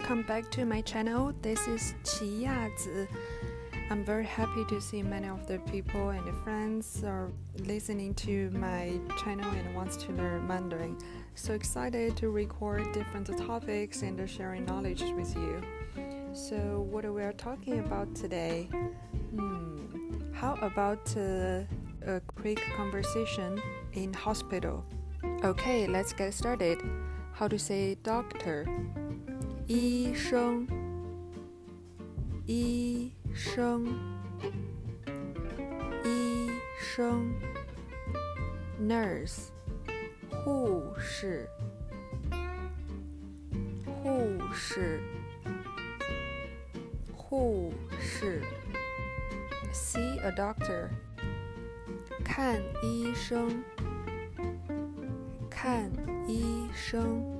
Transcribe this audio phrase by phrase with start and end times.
[0.00, 1.30] welcome back to my channel.
[1.42, 3.06] This is Qi Yazi.
[3.90, 8.98] I'm very happy to see many of the people and friends are listening to my
[9.22, 10.96] channel and wants to learn Mandarin.
[11.34, 15.60] So excited to record different topics and sharing knowledge with you.
[16.32, 18.70] So what we are talking about today?
[19.34, 21.64] Hmm, how about uh,
[22.06, 23.60] a quick conversation
[23.92, 24.82] in hospital?
[25.44, 26.78] Okay, let's get started.
[27.32, 28.66] How to say doctor?
[29.72, 30.66] 医生，
[32.44, 33.86] 医生，
[36.04, 37.32] 医生
[38.80, 39.50] ，nurse，
[40.28, 41.48] 护士，
[43.86, 44.98] 护士，
[47.14, 48.42] 护士
[49.72, 50.88] ，see a doctor，
[52.24, 53.62] 看医生，
[55.48, 55.88] 看
[56.26, 57.39] 医生。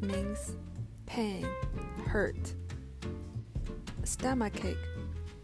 [0.00, 0.56] means
[1.06, 1.46] pain,
[2.06, 2.54] hurt.
[4.04, 4.76] Stomachache,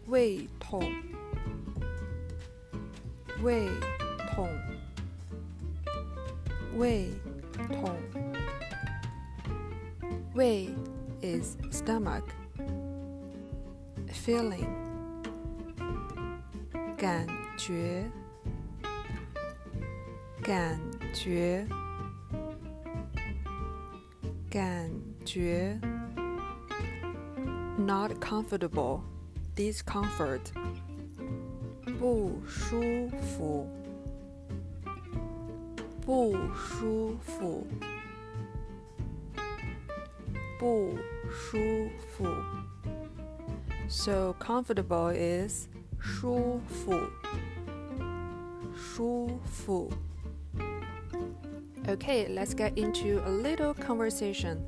[0.07, 0.83] 胃痛，
[3.41, 3.69] 胃
[4.35, 4.49] 痛，
[6.77, 7.09] 胃
[7.67, 7.95] 痛。
[10.35, 10.69] 胃
[11.21, 12.23] is stomach.
[14.11, 14.67] Feeling,
[16.97, 17.27] 感
[17.57, 18.09] 觉，
[20.41, 20.79] 感
[21.13, 21.65] 觉。
[24.53, 24.91] 感
[25.25, 25.79] 觉
[27.77, 29.01] not comfortable,
[29.55, 30.41] discomfort
[31.99, 33.67] 不舒服，
[36.05, 37.65] 不舒服，
[40.59, 40.97] 不
[41.29, 41.57] 舒
[42.09, 42.25] 服。
[43.87, 45.67] So comfortable is
[45.99, 46.93] 舒服，
[48.75, 49.91] 舒服。
[51.87, 54.63] Okay, let's get into a little conversation.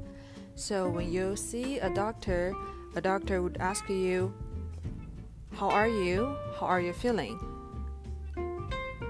[0.55, 2.53] So, when you see a doctor,
[2.95, 4.33] a doctor would ask you,
[5.53, 6.35] How are you?
[6.59, 7.37] How are you feeling?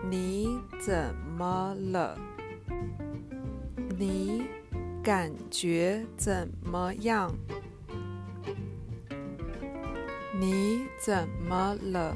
[0.09, 2.17] 你怎么了？
[3.97, 4.47] 你
[5.03, 7.31] 感觉怎么样？
[10.39, 12.15] 你怎么了？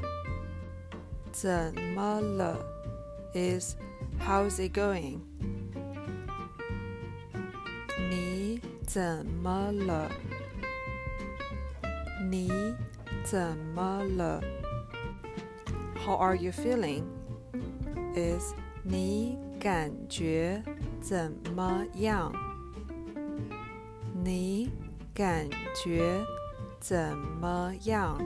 [1.32, 2.58] 怎么了？
[3.34, 3.76] is
[4.18, 5.20] how's it going?
[8.90, 10.10] 怎么了？
[12.30, 12.50] 你
[13.24, 14.40] 怎么了？
[16.04, 17.04] How are you feeling?
[18.14, 20.62] Is 你感觉
[21.00, 22.32] 怎么样？
[24.24, 24.70] 你
[25.14, 25.48] 感
[25.84, 26.24] 觉
[26.80, 28.18] 怎么样？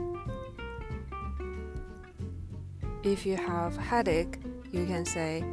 [3.03, 4.39] If you have headache,
[4.71, 5.43] you can say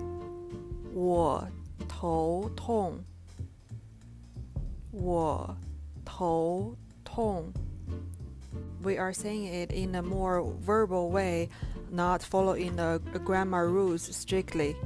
[0.94, 1.48] 我
[1.88, 3.02] 头痛。
[4.92, 5.56] 我
[6.04, 6.74] 头
[7.04, 7.52] 痛。
[8.82, 11.48] We are saying it in a more verbal way,
[11.90, 14.76] not following the grammar rules strictly.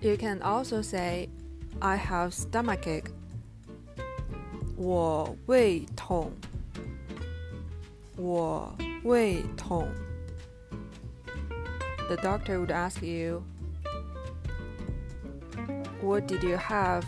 [0.00, 1.28] You can also say,
[1.80, 3.10] I have stomachache.
[4.76, 6.32] 我胃痛。
[8.16, 8.74] 我
[9.04, 9.88] 胃痛。
[12.08, 13.42] The doctor would ask you,
[16.02, 17.04] What did you have?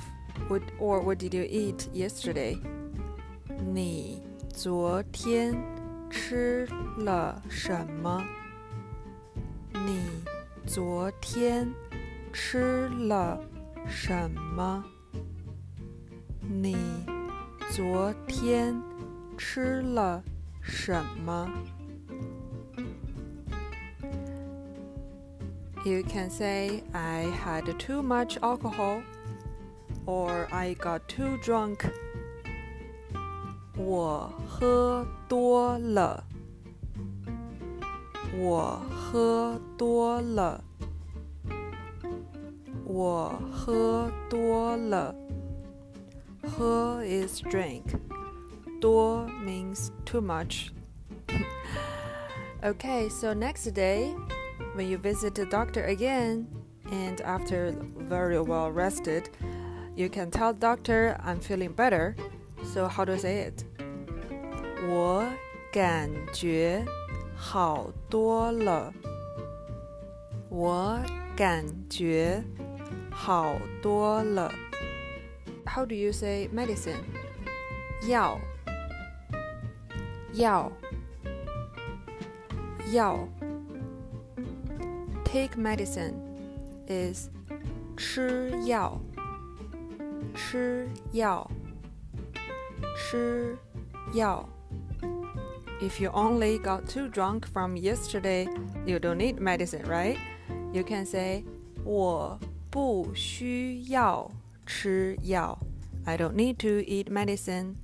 [0.48, 2.58] What or what did you eat yesterday?
[3.72, 5.54] 你昨天
[6.10, 6.66] 吃
[6.98, 8.22] 了什么？
[9.72, 9.98] 你
[10.66, 11.72] 昨天
[12.32, 13.40] 吃了
[13.86, 14.84] 什么？
[16.40, 16.76] 你
[17.70, 18.82] 昨天
[19.38, 20.22] 吃了
[20.60, 21.48] 什么？
[25.84, 29.02] You can say I had too much alcohol
[30.06, 31.90] or I got too drunk.
[33.76, 36.24] 我喝多了。
[38.36, 40.62] 我喝多了。
[42.84, 45.14] 我喝多了。
[46.42, 47.98] 喝 is drink.
[48.80, 50.70] 多 means too much.
[52.62, 54.14] okay, so next day,
[54.74, 56.46] when you visit the doctor again,
[56.90, 59.30] and after very well rested,
[59.96, 62.14] you can tell doctor I'm feeling better.
[62.72, 63.64] So how do I say it?
[64.88, 65.24] 我
[65.72, 66.84] 感觉
[67.36, 68.92] 好多了。
[70.48, 71.00] 我
[71.36, 72.42] 感觉
[73.10, 74.52] 好多了。
[75.64, 77.02] How do you say medicine?
[78.08, 78.38] 药，
[80.34, 80.70] 药，
[82.92, 83.28] 药。
[85.24, 86.12] Take medicine
[86.86, 87.30] is
[87.96, 89.00] 吃药，
[90.36, 91.50] 吃药，
[92.96, 93.56] 吃
[94.14, 94.48] 药。
[95.80, 98.46] If you only got too drunk from yesterday,
[98.86, 100.16] you don't need medicine, right?
[100.72, 101.44] You can say
[101.84, 102.38] 我
[102.70, 104.30] 不需要
[104.64, 105.58] 吃药。
[106.04, 107.74] I don't need to eat medicine.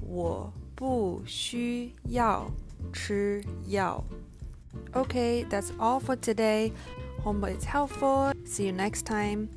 [0.00, 2.50] 我不需要
[2.92, 4.04] 吃药。
[4.92, 6.72] Okay, that's all for today.
[7.24, 8.32] Hope it's helpful.
[8.44, 9.48] See you next time.